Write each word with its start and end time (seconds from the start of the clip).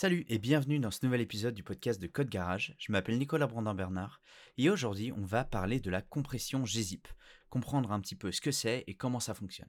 Salut 0.00 0.24
et 0.30 0.38
bienvenue 0.38 0.78
dans 0.78 0.90
ce 0.90 1.04
nouvel 1.04 1.20
épisode 1.20 1.52
du 1.52 1.62
podcast 1.62 2.00
de 2.00 2.06
Code 2.06 2.30
Garage. 2.30 2.74
Je 2.78 2.90
m'appelle 2.90 3.18
Nicolas 3.18 3.46
Brandin-Bernard 3.46 4.22
et 4.56 4.70
aujourd'hui 4.70 5.12
on 5.12 5.26
va 5.26 5.44
parler 5.44 5.78
de 5.78 5.90
la 5.90 6.00
compression 6.00 6.62
gzip, 6.62 7.06
comprendre 7.50 7.92
un 7.92 8.00
petit 8.00 8.16
peu 8.16 8.32
ce 8.32 8.40
que 8.40 8.50
c'est 8.50 8.82
et 8.86 8.94
comment 8.94 9.20
ça 9.20 9.34
fonctionne. 9.34 9.68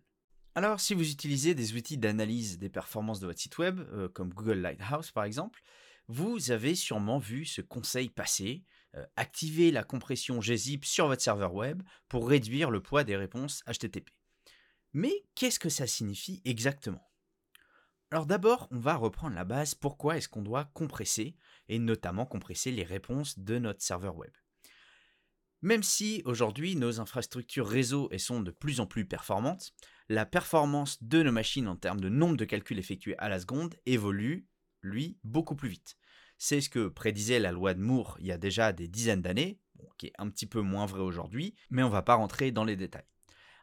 Alors 0.56 0.80
si 0.80 0.94
vous 0.94 1.12
utilisez 1.12 1.54
des 1.54 1.76
outils 1.76 1.98
d'analyse 1.98 2.60
des 2.60 2.70
performances 2.70 3.20
de 3.20 3.28
votre 3.28 3.42
site 3.42 3.58
web, 3.58 3.82
euh, 3.92 4.08
comme 4.08 4.34
Google 4.34 4.60
Lighthouse 4.60 5.12
par 5.12 5.26
exemple, 5.26 5.62
vous 6.08 6.52
avez 6.52 6.76
sûrement 6.76 7.20
vu 7.20 7.44
ce 7.44 7.60
conseil 7.60 8.08
passer, 8.08 8.64
euh, 8.96 9.06
activer 9.18 9.70
la 9.70 9.84
compression 9.84 10.40
gzip 10.40 10.86
sur 10.86 11.08
votre 11.08 11.22
serveur 11.22 11.54
web 11.54 11.84
pour 12.08 12.30
réduire 12.30 12.72
le 12.72 12.82
poids 12.82 13.04
des 13.04 13.18
réponses 13.18 13.66
HTTP. 13.68 14.08
Mais 14.94 15.26
qu'est-ce 15.36 15.60
que 15.60 15.68
ça 15.68 15.88
signifie 15.88 16.42
exactement? 16.46 17.11
Alors 18.12 18.26
d'abord, 18.26 18.68
on 18.72 18.80
va 18.80 18.96
reprendre 18.96 19.36
la 19.36 19.46
base, 19.46 19.74
pourquoi 19.74 20.18
est-ce 20.18 20.28
qu'on 20.28 20.42
doit 20.42 20.66
compresser, 20.74 21.38
et 21.70 21.80
notamment 21.80 22.26
compresser 22.26 22.70
les 22.70 22.84
réponses 22.84 23.40
de 23.40 23.58
notre 23.58 23.82
serveur 23.82 24.18
web. 24.18 24.32
Même 25.62 25.82
si 25.82 26.22
aujourd'hui 26.26 26.76
nos 26.76 27.00
infrastructures 27.00 27.68
réseau 27.68 28.10
sont 28.18 28.42
de 28.42 28.52
plus 28.52 28.82
en 28.82 28.86
plus 28.86 29.06
performantes, 29.06 29.74
la 30.10 30.26
performance 30.26 31.02
de 31.02 31.24
nos 31.24 31.32
machines 31.32 31.70
en 31.70 31.78
termes 31.78 32.02
de 32.02 32.10
nombre 32.10 32.36
de 32.36 32.44
calculs 32.44 32.80
effectués 32.80 33.18
à 33.18 33.30
la 33.30 33.40
seconde 33.40 33.76
évolue, 33.86 34.46
lui, 34.82 35.18
beaucoup 35.24 35.56
plus 35.56 35.70
vite. 35.70 35.96
C'est 36.38 36.60
ce 36.60 36.70
que 36.70 36.90
prédisait 36.90 37.40
la 37.40 37.54
loi 37.54 37.74
de 37.74 37.80
Moore 37.80 38.18
il 38.20 38.26
y 38.26 38.32
a 38.34 38.38
déjà 38.38 38.74
des 38.74 38.90
dizaines 38.90 39.22
d'années, 39.22 39.62
qui 39.98 40.08
est 40.08 40.14
un 40.18 40.30
petit 40.30 40.48
peu 40.48 40.60
moins 40.60 40.86
vrai 40.86 41.02
aujourd'hui, 41.02 41.56
mais 41.70 41.84
on 41.84 41.88
ne 41.88 41.94
va 41.94 42.02
pas 42.02 42.16
rentrer 42.16 42.52
dans 42.52 42.66
les 42.66 42.76
détails. 42.76 43.08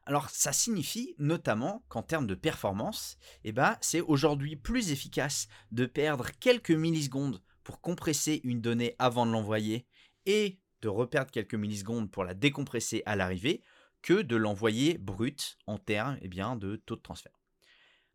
Alors 0.08 0.30
ça 0.30 0.54
signifie 0.54 1.14
notamment 1.18 1.84
qu'en 1.90 2.02
termes 2.02 2.26
de 2.26 2.34
performance, 2.34 3.18
eh 3.44 3.52
ben, 3.52 3.76
c'est 3.82 4.00
aujourd'hui 4.00 4.56
plus 4.56 4.90
efficace 4.90 5.48
de 5.70 5.84
perdre 5.84 6.30
quelques 6.40 6.70
millisecondes 6.70 7.42
pour 7.62 7.82
compresser 7.82 8.40
une 8.42 8.62
donnée 8.62 8.96
avant 8.98 9.26
de 9.26 9.32
l'envoyer 9.32 9.86
et 10.24 10.62
de 10.80 10.88
reperdre 10.88 11.30
quelques 11.30 11.56
millisecondes 11.56 12.10
pour 12.10 12.24
la 12.24 12.32
décompresser 12.32 13.02
à 13.04 13.16
l'arrivée 13.16 13.62
que 14.00 14.22
de 14.22 14.34
l'envoyer 14.34 14.96
brut 14.96 15.58
en 15.66 15.76
termes 15.76 16.16
eh 16.22 16.28
bien, 16.28 16.56
de 16.56 16.76
taux 16.76 16.96
de 16.96 17.02
transfert. 17.02 17.38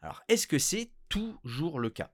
Alors 0.01 0.23
est-ce 0.29 0.47
que 0.47 0.57
c'est 0.57 0.91
toujours 1.09 1.79
le 1.79 1.91
cas? 1.91 2.11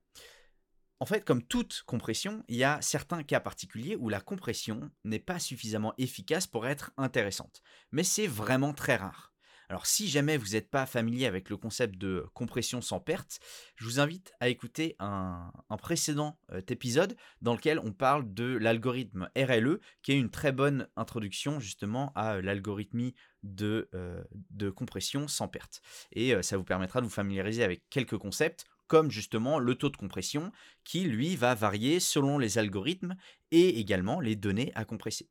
En 1.00 1.06
fait, 1.06 1.24
comme 1.24 1.42
toute 1.42 1.84
compression, 1.86 2.44
il 2.50 2.58
y 2.58 2.66
a 2.66 2.82
certains 2.82 3.24
cas 3.24 3.40
particuliers 3.40 3.96
où 3.96 4.10
la 4.10 4.20
compression 4.20 4.92
n'est 5.06 5.20
pas 5.20 5.40
suffisamment 5.40 5.94
efficace 5.98 6.48
pour 6.48 6.68
être 6.68 6.92
intéressante. 6.98 7.62
Mais 7.94 8.04
c'est 8.04 8.28
vraiment 8.28 8.74
très 8.74 8.98
rare. 8.98 9.30
Alors 9.70 9.86
si 9.86 10.08
jamais 10.08 10.36
vous 10.36 10.50
n'êtes 10.54 10.72
pas 10.72 10.88
familier 10.88 11.28
avec 11.28 11.48
le 11.52 11.56
concept 11.56 11.96
de 11.96 12.26
compression 12.34 12.82
sans 12.82 13.00
perte, 13.00 13.40
je 13.76 13.86
vous 13.86 14.00
invite 14.00 14.34
à 14.40 14.50
écouter 14.50 14.96
un, 14.98 15.52
précédent 15.78 16.40
euh, 16.52 16.62
épisode 16.70 17.16
dans 17.44 17.54
lequel 17.54 17.78
on 17.78 17.94
parle 17.94 18.34
de 18.34 18.58
l'algorithme 18.58 19.30
RLE, 19.38 19.80
qui 20.02 20.12
est 20.12 20.18
une 20.18 20.32
très 20.32 20.52
bonne 20.52 20.88
introduction 20.96 21.60
justement 21.60 22.12
à 22.16 22.34
euh, 22.34 22.42
l'algorithmie 22.42 23.14
de, 23.44 23.90
euh, 23.94 24.24
de, 24.50 24.72
compression 24.72 25.28
sans 25.28 25.48
perte. 25.48 25.82
Et 26.14 26.42
ça 26.42 26.58
vous 26.58 26.64
permettra 26.64 27.00
de 27.00 27.06
vous 27.06 27.12
familiariser 27.12 27.64
avec 27.64 27.88
quelques 27.90 28.18
concepts 28.18 28.66
comme 28.88 29.12
justement 29.12 29.60
le 29.60 29.76
taux 29.76 29.90
de 29.90 29.98
compression 29.98 30.52
qui 30.84 31.04
lui 31.04 31.36
va 31.36 31.54
varier 31.54 32.00
selon 32.00 32.40
les 32.40 32.58
algorithmes 32.58 33.16
et 33.52 33.80
également 33.80 34.20
les 34.20 34.36
données 34.36 34.72
à 34.74 34.84
compresser. 34.84 35.30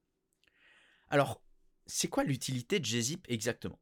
Alors, 1.08 1.42
c'est 1.86 2.08
quoi 2.08 2.22
l'utilité 2.22 2.78
de 2.78 2.84
gzip 2.84 3.26
exactement? 3.28 3.80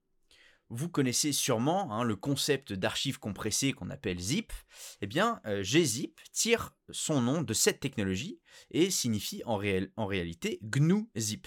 Vous 0.68 0.88
connaissez 0.88 1.32
sûrement 1.32 1.92
hein, 1.92 2.02
le 2.02 2.16
concept 2.16 2.72
d'archives 2.72 3.18
compressées 3.18 3.72
qu'on 3.72 3.90
appelle 3.90 4.18
zip. 4.18 4.52
Eh 5.00 5.06
bien, 5.06 5.40
euh, 5.46 5.62
gzip 5.62 6.20
tire 6.32 6.74
son 6.90 7.20
nom 7.20 7.42
de 7.42 7.54
cette 7.54 7.80
technologie 7.80 8.40
et 8.70 8.90
signifie 8.90 9.42
en, 9.44 9.56
réalité 9.56 10.58
GNU 10.62 11.08
Zip. 11.16 11.46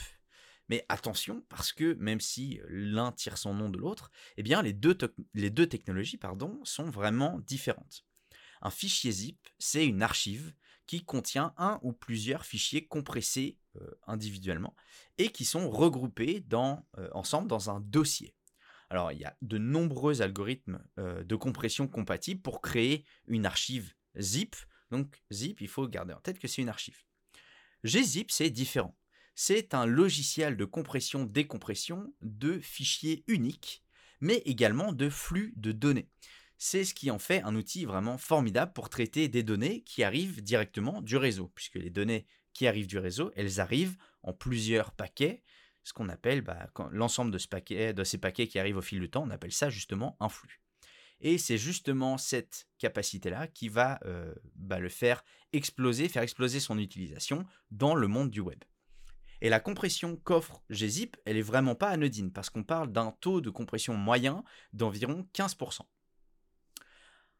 Mais 0.69 0.85
attention, 0.87 1.43
parce 1.49 1.73
que 1.73 1.95
même 1.95 2.21
si 2.21 2.59
l'un 2.67 3.11
tire 3.11 3.37
son 3.37 3.53
nom 3.55 3.69
de 3.69 3.77
l'autre, 3.77 4.11
eh 4.37 4.43
bien 4.43 4.61
les 4.61 4.71
deux, 4.71 4.95
technologies 5.67 6.17
pardon, 6.17 6.59
sont 6.63 6.89
vraiment 6.89 7.39
différentes. 7.39 8.05
Un 8.61 8.69
fichier 8.69 9.11
zip, 9.11 9.47
c'est 9.57 9.85
une 9.85 10.03
archive 10.03 10.53
qui 10.85 11.03
contient 11.03 11.53
un 11.57 11.79
ou 11.81 11.93
plusieurs 11.93 12.45
fichiers 12.45 12.85
compressés 12.87 13.57
euh, 13.77 13.91
individuellement 14.05 14.75
et 15.17 15.29
qui 15.29 15.45
sont 15.45 15.69
regroupés 15.69 16.45
euh, 16.53 17.09
ensemble 17.13 17.47
dans 17.47 17.69
un 17.69 17.79
dossier. 17.79 18.35
Alors, 18.89 19.11
il 19.11 19.19
y 19.19 19.25
a 19.25 19.35
de 19.41 19.57
nombreux 19.57 20.21
algorithmes 20.21 20.83
euh, 20.97 21.23
de 21.23 21.35
compression 21.35 21.87
compatibles 21.87 22.41
pour 22.41 22.61
créer 22.61 23.05
une 23.27 23.45
archive 23.45 23.93
zip. 24.19 24.55
Donc, 24.89 25.21
zip, 25.31 25.61
il 25.61 25.67
faut 25.67 25.87
garder 25.87 26.13
en 26.13 26.19
tête 26.19 26.39
que 26.39 26.47
c'est 26.47 26.61
une 26.61 26.69
archive. 26.69 26.97
gzip, 27.83 28.31
c'est 28.31 28.49
différent. 28.49 28.97
C'est 29.35 29.73
un 29.73 29.85
logiciel 29.85 30.57
de 30.57 30.65
compression-décompression 30.65 32.13
de 32.21 32.59
fichiers 32.59 33.23
uniques, 33.27 33.83
mais 34.19 34.37
également 34.45 34.91
de 34.91 35.09
flux 35.09 35.53
de 35.55 35.71
données. 35.71 36.09
C'est 36.57 36.83
ce 36.83 36.93
qui 36.93 37.09
en 37.09 37.19
fait 37.19 37.41
un 37.43 37.55
outil 37.55 37.85
vraiment 37.85 38.17
formidable 38.17 38.73
pour 38.73 38.89
traiter 38.89 39.29
des 39.29 39.43
données 39.43 39.81
qui 39.83 40.03
arrivent 40.03 40.41
directement 40.41 41.01
du 41.01 41.15
réseau, 41.15 41.51
puisque 41.55 41.75
les 41.75 41.89
données 41.89 42.25
qui 42.53 42.67
arrivent 42.67 42.87
du 42.87 42.97
réseau, 42.97 43.31
elles 43.37 43.61
arrivent 43.61 43.95
en 44.23 44.33
plusieurs 44.33 44.91
paquets 44.91 45.41
ce 45.89 45.93
qu'on 45.93 46.07
appelle 46.07 46.41
bah, 46.41 46.69
l'ensemble 46.91 47.31
de, 47.31 47.39
ce 47.39 47.47
paquet, 47.47 47.93
de 47.93 48.03
ces 48.03 48.19
paquets 48.19 48.47
qui 48.47 48.59
arrivent 48.59 48.77
au 48.77 48.81
fil 48.81 48.99
du 48.99 49.09
temps, 49.09 49.23
on 49.23 49.31
appelle 49.31 49.51
ça 49.51 49.71
justement 49.71 50.15
un 50.19 50.29
flux. 50.29 50.61
Et 51.19 51.39
c'est 51.39 51.57
justement 51.57 52.19
cette 52.19 52.67
capacité-là 52.77 53.47
qui 53.47 53.69
va 53.69 53.99
euh, 54.05 54.33
bah, 54.55 54.77
le 54.77 54.87
faire 54.87 55.23
exploser, 55.51 56.07
faire 56.07 56.21
exploser 56.21 56.59
son 56.59 56.77
utilisation 56.77 57.43
dans 57.71 57.95
le 57.95 58.07
monde 58.07 58.29
du 58.29 58.39
web. 58.39 58.63
Et 59.41 59.49
la 59.49 59.59
compression 59.59 60.15
qu'offre 60.15 60.61
gzip, 60.69 61.17
elle 61.25 61.37
est 61.37 61.41
vraiment 61.41 61.73
pas 61.73 61.89
anodine 61.89 62.31
parce 62.31 62.51
qu'on 62.51 62.63
parle 62.63 62.91
d'un 62.91 63.11
taux 63.19 63.41
de 63.41 63.49
compression 63.49 63.95
moyen 63.95 64.43
d'environ 64.73 65.27
15%. 65.33 65.81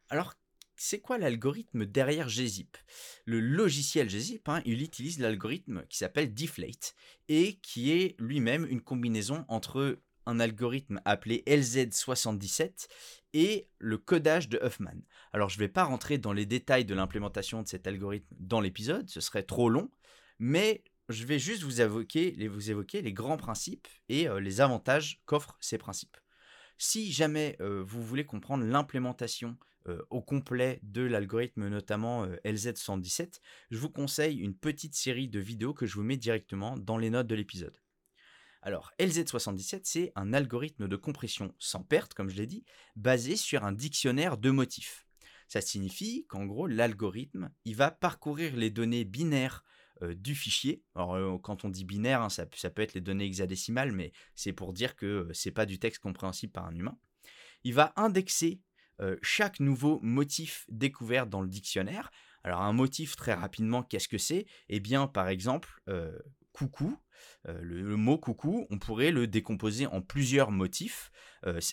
Alors 0.09 0.33
c'est 0.79 0.99
quoi 0.99 1.17
l'algorithme 1.17 1.85
derrière 1.85 2.29
gzip? 2.29 2.77
Le 3.25 3.39
logiciel 3.39 4.07
gzip, 4.07 4.47
hein, 4.47 4.61
il 4.65 4.81
utilise 4.81 5.19
l'algorithme 5.19 5.83
qui 5.89 5.97
s'appelle 5.97 6.33
deflate 6.33 6.95
et 7.27 7.59
qui 7.61 7.91
est 7.91 8.15
lui-même 8.19 8.65
une 8.65 8.81
combinaison 8.81 9.43
entre 9.49 9.99
un 10.25 10.39
algorithme 10.39 11.01
appelé 11.05 11.43
LZ77 11.47 12.87
et 13.33 13.67
le 13.77 13.97
codage 13.97 14.47
de 14.47 14.59
Huffman. 14.63 15.01
Alors 15.33 15.49
je 15.49 15.57
ne 15.57 15.59
vais 15.59 15.67
pas 15.67 15.83
rentrer 15.83 16.17
dans 16.17 16.33
les 16.33 16.45
détails 16.45 16.85
de 16.85 16.95
l'implémentation 16.95 17.61
de 17.61 17.67
cet 17.67 17.85
algorithme 17.85 18.33
dans 18.39 18.61
l'épisode, 18.61 19.09
ce 19.09 19.21
serait 19.21 19.43
trop 19.43 19.69
long, 19.69 19.91
mais 20.39 20.83
je 21.09 21.25
vais 21.25 21.39
juste 21.39 21.63
vous 21.63 21.81
évoquer 21.81 22.31
les, 22.37 23.13
grands 23.13 23.37
principes 23.37 23.87
et 24.07 24.29
euh, 24.29 24.39
les 24.39 24.61
avantages 24.61 25.21
qu'offrent 25.25 25.57
ces 25.59 25.77
principes. 25.77 26.17
Si 26.77 27.11
jamais 27.11 27.57
euh, 27.59 27.83
vous 27.85 28.01
voulez 28.01 28.25
comprendre 28.25 28.63
l'implémentation 28.63 29.57
euh, 29.89 30.05
au 30.09 30.21
complet 30.21 30.79
de 30.83 31.01
l'algorithme, 31.01 31.67
notamment 31.67 32.23
euh, 32.23 32.35
LZ117, 32.45 33.39
je 33.71 33.77
vous 33.77 33.89
conseille 33.89 34.37
une 34.37 34.55
petite 34.55 34.95
série 34.95 35.27
de 35.27 35.39
vidéos 35.39 35.73
que 35.73 35.85
je 35.85 35.95
vous 35.95 36.03
mets 36.03 36.17
directement 36.17 36.77
dans 36.77 36.97
les 36.97 37.09
notes 37.09 37.27
de 37.27 37.35
l'épisode. 37.35 37.77
Alors, 38.61 38.91
LZ77, 38.99 39.81
c'est 39.83 40.11
un 40.15 40.33
algorithme 40.33 40.87
de 40.87 40.95
compression 40.95 41.53
sans 41.59 41.83
perte, 41.83 42.13
comme 42.13 42.29
je 42.29 42.35
l'ai 42.35 42.47
dit, 42.47 42.65
basé 42.95 43.35
sur 43.35 43.63
un 43.63 43.71
dictionnaire 43.71 44.37
de 44.37 44.49
motifs. 44.49 45.07
Ça 45.47 45.61
signifie 45.61 46.25
qu'en 46.27 46.45
gros, 46.45 46.67
l'algorithme, 46.67 47.51
il 47.65 47.75
va 47.75 47.89
parcourir 47.89 48.55
les 48.55 48.69
données 48.69 49.05
binaires 49.05 49.63
euh, 50.01 50.13
du 50.13 50.35
fichier. 50.35 50.83
Alors, 50.93 51.41
quand 51.41 51.65
on 51.65 51.69
dit 51.69 51.85
binaire, 51.85 52.21
hein, 52.21 52.29
ça, 52.29 52.45
peut 52.45 52.81
être 52.81 52.93
les 52.93 53.01
données 53.01 53.25
hexadécimales, 53.25 53.91
mais 53.91 54.11
c'est 54.35 54.53
pour 54.53 54.73
dire 54.73 54.95
que 54.95 55.29
c'est 55.33 55.51
pas 55.51 55.65
du 55.65 55.79
texte 55.79 56.01
compréhensible 56.01 56.51
par 56.51 56.65
un 56.65 56.75
humain. 56.75 56.97
Il 57.63 57.73
va 57.73 57.93
indexer 57.95 58.61
euh, 59.01 59.15
chaque 59.21 59.59
nouveau 59.59 59.99
motif 60.01 60.65
découvert 60.69 61.27
dans 61.27 61.41
le 61.41 61.47
dictionnaire. 61.47 62.11
Alors 62.43 62.61
un 62.61 62.73
motif 62.73 63.15
très 63.15 63.33
rapidement, 63.33 63.83
qu'est-ce 63.83 64.07
que 64.07 64.17
c'est? 64.17 64.45
Eh 64.67 64.79
bien 64.79 65.07
par 65.07 65.29
exemple, 65.29 65.81
euh, 65.87 66.17
coucou, 66.51 66.97
euh, 67.47 67.59
le, 67.61 67.95
mot 67.95 68.17
coucou, 68.17 68.67
on 68.69 68.77
pourrait 68.77 69.11
le 69.11 69.27
décomposer 69.27 69.87
en 69.87 70.01
plusieurs 70.01 70.51
motifs. 70.51 71.11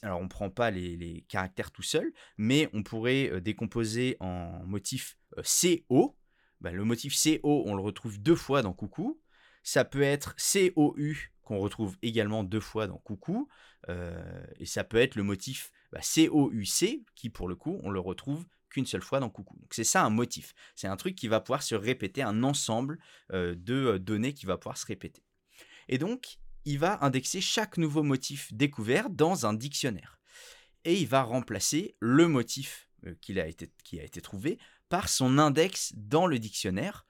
alors 0.03 0.21
on 0.21 0.25
ne 0.25 0.29
prend 0.29 0.51
pas 0.51 0.71
les, 0.71 1.25
caractères 1.29 1.73
tout 1.73 1.83
seuls, 1.83 2.13
mais 2.37 2.69
on 2.73 2.83
pourrait 2.83 3.41
décomposer 3.41 4.17
en 4.21 4.65
motif 4.65 5.17
CO. 5.37 6.17
Ben, 6.61 6.75
le 6.75 6.85
motif 6.85 7.15
CO, 7.15 7.65
on 7.67 7.75
le 7.75 7.83
retrouve 7.83 8.21
deux 8.21 8.37
fois 8.37 8.63
dans 8.63 8.73
coucou. 8.73 9.21
Ça 9.63 9.85
peut 9.85 10.03
être 10.03 10.37
COU 10.37 11.17
qu'on 11.43 11.59
retrouve 11.59 11.97
également 12.03 12.45
deux 12.45 12.61
fois 12.61 12.87
dans 12.87 12.99
coucou. 12.99 13.49
et 13.89 14.67
ça 14.67 14.85
peut 14.85 14.99
être 14.99 15.17
le 15.17 15.23
motif 15.23 15.73
bah, 15.93 16.01
COUC, 16.01 17.05
qui 17.15 17.31
pour 17.31 17.49
le 17.49 17.55
coup, 17.55 17.81
on 17.83 17.91
le 17.91 18.01
retrouve 18.01 18.47
qu'une 18.69 18.87
seule 18.87 19.03
fois 19.03 19.21
dans 19.21 19.31
coucou. 19.31 19.57
Donc 19.59 19.73
c'est 19.73 19.85
ça 19.85 20.05
un 20.05 20.11
motif. 20.11 20.55
C'est 20.75 20.89
un 20.89 20.97
truc 20.97 21.15
qui 21.15 21.29
va 21.29 21.41
pouvoir 21.41 21.63
se 21.63 21.75
répéter, 21.75 22.23
un 22.23 22.43
ensemble 22.43 22.99
euh, 23.33 23.55
de 23.57 23.75
euh, 23.75 23.99
données 23.99 24.35
qui 24.35 24.47
va 24.47 24.59
pouvoir 24.59 24.77
se 24.77 24.87
répéter. 24.87 25.23
Et 25.89 25.99
donc, 25.99 26.39
il 26.65 26.79
va 26.79 27.03
indexer 27.05 27.41
chaque 27.41 27.79
nouveau 27.79 28.03
motif 28.03 28.53
découvert 28.53 29.09
dans 29.09 29.47
un 29.47 29.55
dictionnaire. 29.55 30.19
Et 30.85 31.01
il 31.01 31.07
va 31.07 31.23
remplacer 31.23 31.97
le 32.01 32.29
motif 32.29 32.89
euh, 33.07 33.15
qui 33.21 33.39
a 33.41 33.47
été 33.47 34.21
trouvé 34.21 34.59
par 34.89 35.09
son 35.09 35.39
index 35.39 35.93
dans 35.97 36.27
le 36.27 36.39
dictionnaire, 36.39 37.07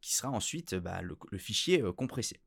qui 0.00 0.14
sera 0.14 0.30
ensuite 0.30 0.76
bah, 0.76 1.02
le, 1.02 1.16
fichier 1.36 1.82
compressé. 1.94 2.40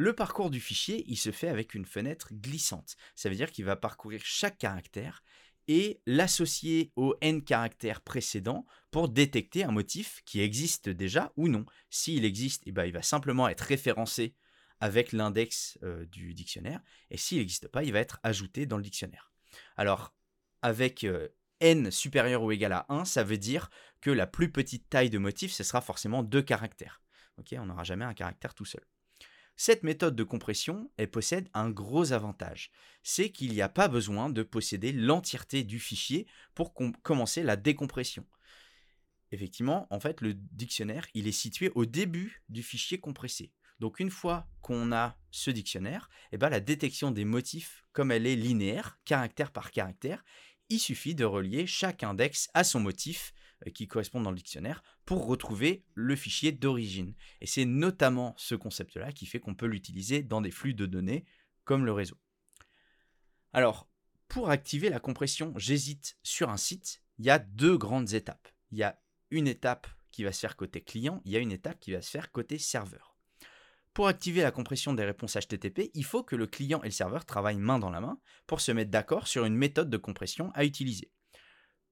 Le 0.00 0.14
parcours 0.14 0.48
du 0.48 0.60
fichier, 0.60 1.04
il 1.08 1.18
se 1.18 1.30
fait 1.30 1.48
avec 1.48 1.74
une 1.74 1.84
fenêtre 1.84 2.32
glissante. 2.32 2.96
Ça 3.14 3.28
veut 3.28 3.34
dire 3.34 3.52
qu'il 3.52 3.66
va 3.66 3.76
parcourir 3.76 4.22
chaque 4.24 4.56
caractère 4.56 5.22
et 5.68 6.00
l'associer 6.06 6.90
au 6.96 7.14
n 7.20 7.44
caractère 7.44 8.00
précédent 8.00 8.64
pour 8.90 9.10
détecter 9.10 9.62
un 9.62 9.72
motif 9.72 10.22
qui 10.24 10.40
existe 10.40 10.88
déjà 10.88 11.34
ou 11.36 11.48
non. 11.48 11.66
S'il 11.90 12.24
existe, 12.24 12.62
eh 12.64 12.72
ben, 12.72 12.86
il 12.86 12.94
va 12.94 13.02
simplement 13.02 13.46
être 13.46 13.60
référencé 13.60 14.34
avec 14.80 15.12
l'index 15.12 15.78
euh, 15.82 16.06
du 16.06 16.32
dictionnaire, 16.32 16.80
et 17.10 17.18
s'il 17.18 17.36
n'existe 17.36 17.68
pas, 17.68 17.84
il 17.84 17.92
va 17.92 17.98
être 17.98 18.20
ajouté 18.22 18.64
dans 18.64 18.78
le 18.78 18.82
dictionnaire. 18.82 19.30
Alors, 19.76 20.14
avec 20.62 21.04
euh, 21.04 21.28
n 21.60 21.90
supérieur 21.90 22.42
ou 22.42 22.52
égal 22.52 22.72
à 22.72 22.86
1, 22.88 23.04
ça 23.04 23.22
veut 23.22 23.36
dire 23.36 23.68
que 24.00 24.10
la 24.10 24.26
plus 24.26 24.50
petite 24.50 24.88
taille 24.88 25.10
de 25.10 25.18
motif, 25.18 25.52
ce 25.52 25.62
sera 25.62 25.82
forcément 25.82 26.22
deux 26.22 26.40
caractères. 26.40 27.02
on 27.52 27.66
n'aura 27.66 27.84
jamais 27.84 28.06
un 28.06 28.14
caractère 28.14 28.54
tout 28.54 28.64
seul. 28.64 28.86
Cette 29.62 29.82
méthode 29.82 30.16
de 30.16 30.24
compression, 30.24 30.90
possède 31.12 31.50
un 31.52 31.68
gros 31.68 32.14
avantage. 32.14 32.70
C'est 33.02 33.30
qu'il 33.30 33.52
n'y 33.52 33.60
a 33.60 33.68
pas 33.68 33.88
besoin 33.88 34.30
de 34.30 34.42
posséder 34.42 34.90
l'entièreté 34.90 35.64
du 35.64 35.78
fichier 35.78 36.26
pour 36.54 36.72
commencer 37.02 37.42
la 37.42 37.56
décompression. 37.56 38.24
Effectivement, 39.32 39.86
en 39.90 40.00
fait, 40.00 40.22
le 40.22 40.32
dictionnaire, 40.32 41.06
il 41.12 41.28
est 41.28 41.32
situé 41.32 41.70
au 41.74 41.84
début 41.84 42.42
du 42.48 42.62
fichier 42.62 43.00
compressé. 43.00 43.52
Donc 43.80 44.00
une 44.00 44.08
fois 44.08 44.48
qu'on 44.62 44.92
a 44.92 45.18
ce 45.30 45.50
dictionnaire, 45.50 46.08
eh 46.32 46.38
ben, 46.38 46.48
la 46.48 46.60
détection 46.60 47.10
des 47.10 47.26
motifs, 47.26 47.84
comme 47.92 48.12
elle 48.12 48.26
est 48.26 48.36
linéaire, 48.36 48.98
caractère 49.04 49.52
par 49.52 49.72
caractère, 49.72 50.24
il 50.70 50.78
suffit 50.78 51.14
de 51.14 51.26
relier 51.26 51.66
chaque 51.66 52.02
index 52.02 52.48
à 52.54 52.64
son 52.64 52.80
motif 52.80 53.34
qui 53.74 53.86
correspond 53.86 54.20
dans 54.20 54.30
le 54.30 54.36
dictionnaire 54.36 54.82
pour 55.04 55.26
retrouver 55.26 55.84
le 55.94 56.16
fichier 56.16 56.52
d'origine. 56.52 57.14
Et 57.40 57.46
c'est 57.46 57.64
notamment 57.64 58.34
ce 58.38 58.54
concept-là 58.54 59.12
qui 59.12 59.26
fait 59.26 59.40
qu'on 59.40 59.54
peut 59.54 59.66
l'utiliser 59.66 60.22
dans 60.22 60.40
des 60.40 60.50
flux 60.50 60.74
de 60.74 60.86
données 60.86 61.24
comme 61.64 61.84
le 61.84 61.92
réseau. 61.92 62.16
Alors, 63.52 63.88
pour 64.28 64.50
activer 64.50 64.90
la 64.90 65.00
compression 65.00 65.52
J'hésite 65.56 66.16
sur 66.22 66.50
un 66.50 66.56
site, 66.56 67.02
il 67.18 67.24
y 67.26 67.30
a 67.30 67.38
deux 67.38 67.76
grandes 67.76 68.12
étapes. 68.12 68.48
Il 68.70 68.78
y 68.78 68.82
a 68.82 69.00
une 69.30 69.48
étape 69.48 69.86
qui 70.10 70.24
va 70.24 70.32
se 70.32 70.40
faire 70.40 70.56
côté 70.56 70.80
client, 70.80 71.20
il 71.24 71.32
y 71.32 71.36
a 71.36 71.40
une 71.40 71.52
étape 71.52 71.78
qui 71.80 71.92
va 71.92 72.02
se 72.02 72.10
faire 72.10 72.32
côté 72.32 72.58
serveur. 72.58 73.16
Pour 73.92 74.06
activer 74.06 74.42
la 74.42 74.52
compression 74.52 74.94
des 74.94 75.04
réponses 75.04 75.36
HTTP, 75.36 75.90
il 75.94 76.04
faut 76.04 76.22
que 76.22 76.36
le 76.36 76.46
client 76.46 76.80
et 76.82 76.86
le 76.86 76.92
serveur 76.92 77.24
travaillent 77.24 77.58
main 77.58 77.78
dans 77.78 77.90
la 77.90 78.00
main 78.00 78.20
pour 78.46 78.60
se 78.60 78.70
mettre 78.70 78.90
d'accord 78.90 79.26
sur 79.26 79.44
une 79.44 79.56
méthode 79.56 79.90
de 79.90 79.96
compression 79.96 80.52
à 80.54 80.64
utiliser. 80.64 81.10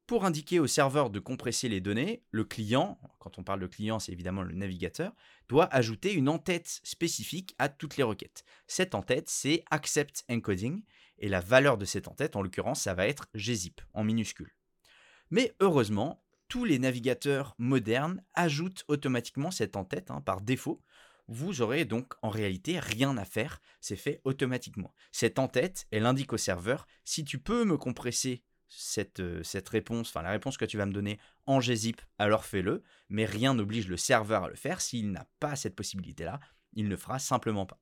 Pour 0.08 0.25
indiquer 0.25 0.58
au 0.58 0.66
serveur 0.66 1.10
de 1.10 1.20
compresser 1.20 1.69
les 1.69 1.82
données, 1.82 2.22
le 2.31 2.43
client, 2.43 2.99
quand 3.19 3.38
on 3.38 3.44
parle 3.44 3.60
de 3.60 3.66
client, 3.66 3.99
c'est 3.99 4.10
évidemment 4.10 4.43
le 4.43 4.55
navigateur, 4.55 5.14
doit 5.50 5.66
ajouter 5.66 6.14
une 6.14 6.31
en-tête 6.31 6.81
spécifique 6.82 7.55
à 7.58 7.69
toutes 7.69 7.99
les 7.99 8.02
requêtes. 8.02 8.43
Cette 8.66 8.94
en-tête, 8.94 9.28
c'est 9.28 9.64
accept 9.70 10.25
encoding, 10.31 10.82
et 11.19 11.28
la 11.28 11.40
valeur 11.40 11.76
de 11.76 11.84
cette 11.84 12.08
en-tête, 12.08 12.37
en 12.37 12.40
l'occurrence, 12.40 12.81
ça 12.81 12.94
va 12.94 13.06
être 13.06 13.28
gzip 13.34 13.82
en 13.93 14.02
minuscule. 14.02 14.56
Mais 15.31 15.55
heureusement, 15.60 16.25
tous 16.49 16.64
les 16.64 16.78
navigateurs 16.78 17.55
modernes 17.58 18.25
ajoutent 18.32 18.84
automatiquement 18.88 19.50
cette 19.50 19.76
en-tête 19.76 20.10
hein, 20.10 20.22
par 20.22 20.40
défaut. 20.40 20.81
Vous 21.26 21.60
aurez 21.60 21.84
donc 21.84 22.14
en 22.22 22.31
réalité 22.31 22.78
rien 22.78 23.19
à 23.19 23.26
faire, 23.26 23.60
c'est 23.82 23.94
fait 23.94 24.22
automatiquement. 24.25 24.94
Cette 25.12 25.38
en-tête, 25.38 25.87
elle 25.90 26.06
indique 26.06 26.32
au 26.32 26.38
serveur 26.38 26.87
si 27.05 27.25
tu 27.25 27.38
peux 27.38 27.66
me 27.66 27.76
compresser 27.76 28.43
cette, 28.69 29.20
euh, 29.20 29.43
cette 29.43 29.69
réponse, 29.69 30.09
enfin 30.09 30.23
la 30.23 30.31
réponse 30.31 30.56
que 30.56 30.65
tu 30.65 30.76
vas 30.76 30.87
me 30.87 30.93
donner 30.93 31.19
en 31.47 31.61
gzip, 31.61 32.00
alors 32.19 32.44
fais-le, 32.44 32.82
mais 33.09 33.25
rien 33.25 33.55
n'oblige 33.55 33.88
le 33.88 33.97
serveur 33.97 34.44
à 34.44 34.49
le 34.49 34.55
faire. 34.55 34.81
S'il 34.81 35.11
n'a 35.11 35.26
pas 35.41 35.56
cette 35.56 35.75
possibilité-là, 35.75 36.38
il 36.75 36.88
ne 36.88 36.97
fera 36.97 37.19
simplement 37.19 37.67
pas. 37.67 37.81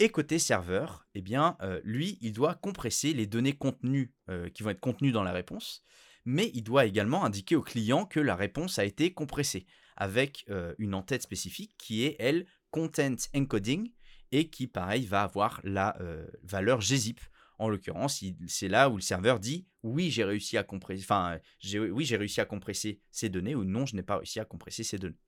Et 0.00 0.08
côté 0.08 0.38
serveur, 0.38 1.06
eh 1.14 1.22
bien, 1.22 1.56
euh, 1.62 1.80
lui, 1.84 2.18
il 2.20 2.32
doit 2.32 2.54
compresser 2.54 3.12
les 3.12 3.26
données 3.26 3.56
contenues 3.56 4.12
euh, 4.28 4.48
qui 4.48 4.62
vont 4.62 4.70
être 4.70 4.80
contenues 4.80 5.12
dans 5.12 5.22
la 5.22 5.32
réponse, 5.32 5.84
mais 6.24 6.50
il 6.54 6.62
doit 6.62 6.86
également 6.86 7.24
indiquer 7.24 7.54
au 7.54 7.62
client 7.62 8.06
que 8.06 8.18
la 8.18 8.34
réponse 8.34 8.78
a 8.78 8.84
été 8.84 9.12
compressée 9.12 9.66
avec 9.96 10.44
une 10.78 10.94
entête 10.94 11.22
spécifique 11.22 11.76
qui 11.78 12.04
est, 12.04 12.16
elle, 12.18 12.46
content 12.72 13.14
encoding, 13.36 13.92
et 14.32 14.48
qui, 14.50 14.66
pareil, 14.66 15.06
va 15.06 15.22
avoir 15.22 15.60
la 15.62 15.96
valeur 16.42 16.80
gzip 16.80 17.20
en 17.58 17.68
l'occurrence, 17.68 18.22
c'est 18.46 18.68
là 18.68 18.88
où 18.88 18.96
le 18.96 19.02
serveur 19.02 19.40
dit 19.40 19.66
oui, 19.82 20.10
j'ai 20.10 20.24
réussi 20.24 20.56
à 20.56 20.64
compresser, 20.64 21.04
enfin, 21.04 21.38
oui, 21.74 22.04
j'ai 22.04 22.16
réussi 22.16 22.40
à 22.40 22.44
compresser 22.44 23.00
ces 23.10 23.28
données 23.28 23.54
ou 23.54 23.64
non, 23.64 23.86
je 23.86 23.96
n'ai 23.96 24.02
pas 24.02 24.16
réussi 24.16 24.40
à 24.40 24.44
compresser 24.44 24.82
ces 24.82 24.98
données. 24.98 25.18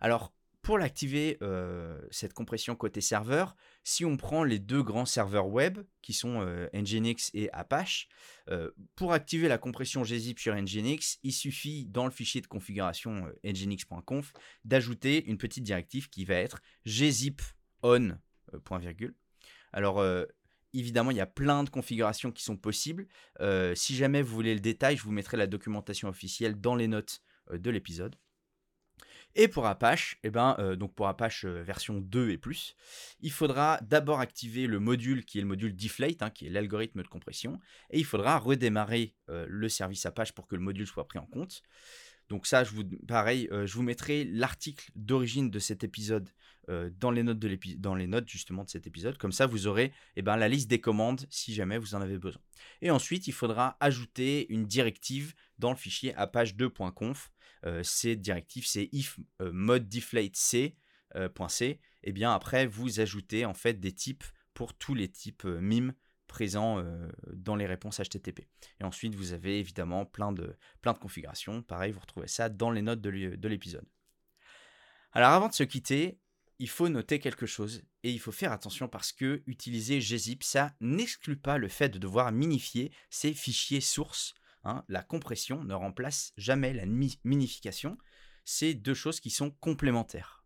Alors, 0.00 0.32
pour 0.66 0.78
l'activer, 0.78 1.38
euh, 1.42 2.00
cette 2.10 2.32
compression 2.32 2.74
côté 2.74 3.00
serveur, 3.00 3.54
si 3.84 4.04
on 4.04 4.16
prend 4.16 4.42
les 4.42 4.58
deux 4.58 4.82
grands 4.82 5.06
serveurs 5.06 5.46
web, 5.46 5.78
qui 6.02 6.12
sont 6.12 6.40
euh, 6.40 6.66
Nginx 6.74 7.30
et 7.34 7.48
Apache, 7.52 8.08
euh, 8.50 8.72
pour 8.96 9.12
activer 9.12 9.46
la 9.46 9.58
compression 9.58 10.02
gzip 10.02 10.40
sur 10.40 10.56
Nginx, 10.56 11.18
il 11.22 11.32
suffit 11.32 11.86
dans 11.86 12.04
le 12.04 12.10
fichier 12.10 12.40
de 12.40 12.48
configuration 12.48 13.30
nginx.conf 13.44 14.32
d'ajouter 14.64 15.24
une 15.26 15.38
petite 15.38 15.62
directive 15.62 16.08
qui 16.08 16.24
va 16.24 16.34
être 16.34 16.60
gzip 16.84 17.42
on. 17.84 18.18
Alors, 19.72 20.04
Évidemment, 20.74 21.10
il 21.10 21.16
y 21.16 21.20
a 21.20 21.26
plein 21.26 21.64
de 21.64 21.70
configurations 21.70 22.32
qui 22.32 22.42
sont 22.42 22.56
possibles. 22.56 23.06
Euh, 23.40 23.74
si 23.74 23.96
jamais 23.96 24.22
vous 24.22 24.34
voulez 24.34 24.54
le 24.54 24.60
détail, 24.60 24.96
je 24.96 25.02
vous 25.02 25.12
mettrai 25.12 25.36
la 25.36 25.46
documentation 25.46 26.08
officielle 26.08 26.60
dans 26.60 26.74
les 26.74 26.88
notes 26.88 27.20
euh, 27.50 27.58
de 27.58 27.70
l'épisode. 27.70 28.16
Et 29.38 29.48
pour 29.48 29.66
Apache, 29.66 30.18
eh 30.22 30.30
ben, 30.30 30.56
euh, 30.58 30.76
donc 30.76 30.94
pour 30.94 31.08
Apache 31.08 31.44
version 31.44 32.00
2 32.00 32.30
et 32.30 32.38
plus, 32.38 32.74
il 33.20 33.30
faudra 33.30 33.78
d'abord 33.82 34.20
activer 34.20 34.66
le 34.66 34.80
module 34.80 35.26
qui 35.26 35.38
est 35.38 35.42
le 35.42 35.46
module 35.46 35.76
deflate, 35.76 36.22
hein, 36.22 36.30
qui 36.30 36.46
est 36.46 36.50
l'algorithme 36.50 37.02
de 37.02 37.08
compression, 37.08 37.60
et 37.90 37.98
il 37.98 38.06
faudra 38.06 38.38
redémarrer 38.38 39.14
le 39.28 39.68
service 39.68 40.06
Apache 40.06 40.32
pour 40.32 40.46
que 40.46 40.56
le 40.56 40.62
module 40.62 40.86
soit 40.86 41.06
pris 41.06 41.18
en 41.18 41.26
compte. 41.26 41.62
Donc 42.28 42.46
ça, 42.46 42.64
je 42.64 42.70
vous, 42.72 42.84
pareil, 43.06 43.48
je 43.50 43.72
vous 43.74 43.82
mettrai 43.82 44.24
l'article 44.24 44.90
d'origine 44.94 45.50
de 45.50 45.58
cet 45.58 45.84
épisode 45.84 46.28
euh, 46.68 46.90
dans, 46.98 47.12
les 47.12 47.22
notes 47.22 47.38
de 47.38 47.56
dans 47.76 47.94
les 47.94 48.08
notes 48.08 48.28
justement 48.28 48.64
de 48.64 48.68
cet 48.68 48.88
épisode. 48.88 49.16
Comme 49.18 49.30
ça, 49.30 49.46
vous 49.46 49.68
aurez 49.68 49.92
eh 50.16 50.22
ben, 50.22 50.36
la 50.36 50.48
liste 50.48 50.68
des 50.68 50.80
commandes 50.80 51.24
si 51.30 51.54
jamais 51.54 51.78
vous 51.78 51.94
en 51.94 52.00
avez 52.00 52.18
besoin. 52.18 52.42
Et 52.82 52.90
ensuite, 52.90 53.28
il 53.28 53.32
faudra 53.32 53.76
ajouter 53.78 54.52
une 54.52 54.66
directive 54.66 55.34
dans 55.60 55.70
le 55.70 55.76
fichier 55.76 56.12
apache2.conf. 56.14 57.30
Euh, 57.66 57.84
cette 57.84 58.20
directive, 58.20 58.66
c'est 58.66 58.88
if 58.90 59.20
euh, 59.40 59.52
mode 59.52 59.88
deflate 59.88 60.34
c, 60.34 60.76
.c. 61.48 61.80
Et 62.02 62.12
bien 62.12 62.32
après, 62.32 62.66
vous 62.66 62.98
ajoutez 62.98 63.44
en 63.44 63.54
fait 63.54 63.78
des 63.78 63.92
types 63.92 64.24
pour 64.52 64.74
tous 64.74 64.94
les 64.94 65.08
types 65.08 65.44
MIM 65.44 65.94
présents 66.26 66.84
dans 67.32 67.56
les 67.56 67.66
réponses 67.66 68.00
HTTP. 68.00 68.48
Et 68.80 68.84
ensuite, 68.84 69.14
vous 69.14 69.32
avez 69.32 69.58
évidemment 69.58 70.04
plein 70.04 70.32
de, 70.32 70.56
plein 70.82 70.92
de 70.92 70.98
configurations. 70.98 71.62
Pareil, 71.62 71.92
vous 71.92 72.00
retrouvez 72.00 72.28
ça 72.28 72.48
dans 72.48 72.70
les 72.70 72.82
notes 72.82 73.00
de 73.00 73.48
l'épisode. 73.48 73.86
Alors 75.12 75.30
avant 75.30 75.48
de 75.48 75.54
se 75.54 75.62
quitter, 75.62 76.18
il 76.58 76.68
faut 76.68 76.88
noter 76.88 77.18
quelque 77.18 77.46
chose 77.46 77.82
et 78.02 78.10
il 78.10 78.18
faut 78.18 78.32
faire 78.32 78.52
attention 78.52 78.88
parce 78.88 79.12
que 79.12 79.42
utiliser 79.46 79.98
gzip, 79.98 80.42
ça 80.42 80.74
n'exclut 80.80 81.36
pas 81.36 81.58
le 81.58 81.68
fait 81.68 81.88
de 81.88 81.98
devoir 81.98 82.32
minifier 82.32 82.92
ces 83.10 83.34
fichiers 83.34 83.80
sources. 83.80 84.34
Hein. 84.64 84.84
La 84.88 85.02
compression 85.02 85.64
ne 85.64 85.74
remplace 85.74 86.32
jamais 86.36 86.72
la 86.72 86.86
minification. 86.86 87.98
C'est 88.44 88.74
deux 88.74 88.94
choses 88.94 89.20
qui 89.20 89.30
sont 89.30 89.50
complémentaires. 89.50 90.44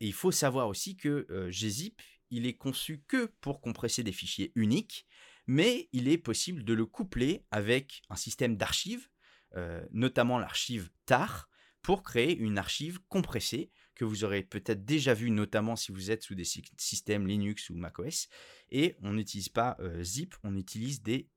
Et 0.00 0.06
il 0.06 0.12
faut 0.12 0.32
savoir 0.32 0.68
aussi 0.68 0.96
que 0.96 1.26
euh, 1.30 1.50
gzip, 1.50 2.00
il 2.30 2.46
est 2.46 2.56
conçu 2.56 3.02
que 3.06 3.26
pour 3.40 3.60
compresser 3.60 4.02
des 4.02 4.12
fichiers 4.12 4.52
uniques, 4.54 5.06
mais 5.46 5.88
il 5.92 6.08
est 6.08 6.18
possible 6.18 6.64
de 6.64 6.74
le 6.74 6.86
coupler 6.86 7.44
avec 7.50 8.02
un 8.10 8.16
système 8.16 8.56
d'archives, 8.56 9.08
euh, 9.56 9.84
notamment 9.92 10.38
l'archive 10.38 10.90
tar, 11.06 11.48
pour 11.82 12.02
créer 12.02 12.36
une 12.36 12.58
archive 12.58 13.00
compressée 13.08 13.70
que 13.94 14.04
vous 14.04 14.24
aurez 14.24 14.42
peut-être 14.42 14.84
déjà 14.84 15.14
vu, 15.14 15.30
notamment 15.30 15.74
si 15.74 15.90
vous 15.90 16.10
êtes 16.10 16.22
sous 16.22 16.34
des 16.34 16.44
systèmes 16.44 17.26
Linux 17.26 17.70
ou 17.70 17.74
macOS. 17.74 18.28
Et 18.70 18.96
on 19.02 19.12
n'utilise 19.12 19.48
pas 19.48 19.76
euh, 19.80 20.02
zip, 20.02 20.34
on 20.44 20.56
utilise 20.56 21.02
des 21.02 21.28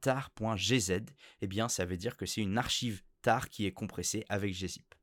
.tar.gz. 0.00 0.92
Eh 1.40 1.46
bien, 1.46 1.68
ça 1.68 1.84
veut 1.84 1.96
dire 1.96 2.16
que 2.16 2.26
c'est 2.26 2.42
une 2.42 2.58
archive 2.58 3.02
tar 3.22 3.48
qui 3.48 3.66
est 3.66 3.72
compressée 3.72 4.24
avec 4.28 4.52
gzip. 4.52 4.93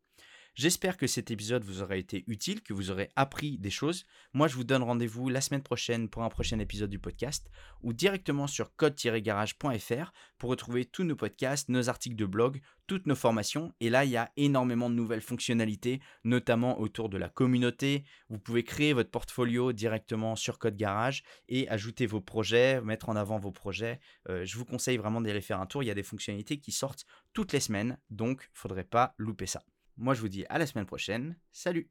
J'espère 0.54 0.98
que 0.98 1.08
cet 1.08 1.32
épisode 1.32 1.64
vous 1.64 1.82
aura 1.82 1.96
été 1.96 2.26
utile, 2.28 2.62
que 2.62 2.74
vous 2.74 2.92
aurez 2.92 3.10
appris 3.16 3.58
des 3.58 3.70
choses. 3.70 4.06
Moi, 4.34 4.50
je 4.50 4.56
vous 4.56 4.66
donne 4.66 4.84
rendez-vous 4.84 5.30
la 5.30 5.40
semaine 5.40 5.64
prochaine 5.64 6.10
pour 6.10 6.24
un 6.24 6.30
prochain 6.30 6.60
épisode 6.60 6.90
du 6.90 7.00
podcast 7.00 7.50
ou 7.82 7.94
directement 7.94 8.48
sur 8.48 8.76
code-garage.fr 8.76 10.12
pour 10.38 10.50
retrouver 10.50 10.84
tous 10.84 11.06
nos 11.06 11.16
podcasts, 11.16 11.70
nos 11.70 11.88
articles 11.88 12.18
de 12.18 12.26
blog, 12.26 12.60
toutes 12.86 13.08
nos 13.08 13.16
formations. 13.16 13.74
Et 13.80 13.90
là, 13.90 14.04
il 14.04 14.12
y 14.12 14.18
a 14.18 14.30
énormément 14.36 14.90
de 14.90 14.96
nouvelles 14.96 15.22
fonctionnalités, 15.22 16.02
notamment 16.26 16.82
autour 16.82 17.08
de 17.08 17.18
la 17.18 17.30
communauté. 17.30 18.04
Vous 18.28 18.38
pouvez 18.38 18.66
créer 18.66 18.92
votre 18.92 19.10
portfolio 19.10 19.72
directement 19.72 20.36
sur 20.36 20.60
Code 20.60 20.76
Garage 20.76 21.24
et 21.48 21.70
ajouter 21.70 22.06
vos 22.06 22.20
projets, 22.20 22.82
mettre 22.82 23.08
en 23.08 23.16
avant 23.16 23.40
vos 23.40 23.54
projets. 23.54 24.02
Euh, 24.28 24.44
je 24.44 24.58
vous 24.58 24.66
conseille 24.66 24.98
vraiment 24.98 25.22
d'aller 25.22 25.40
faire 25.40 25.62
un 25.62 25.66
tour. 25.66 25.82
Il 25.82 25.88
y 25.88 25.92
a 25.92 25.96
des 25.96 26.04
fonctionnalités 26.04 26.60
qui 26.60 26.74
sortent 26.74 27.06
toutes 27.32 27.54
les 27.54 27.62
semaines, 27.62 27.98
donc 28.10 28.42
il 28.42 28.56
ne 28.56 28.60
faudrait 28.60 28.84
pas 28.84 29.16
louper 29.18 29.46
ça. 29.46 29.64
Moi, 29.98 30.14
je 30.14 30.22
vous 30.22 30.30
dis 30.30 30.46
à 30.50 30.58
la 30.58 30.66
semaine 30.66 30.86
prochaine. 30.86 31.38
Salut 31.52 31.90